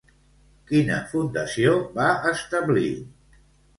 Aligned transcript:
Quina 0.71 0.97
fundació 1.11 1.75
va 1.99 2.09
establir? 2.33 2.91